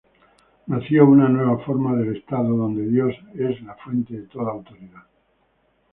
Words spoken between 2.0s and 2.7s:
Estado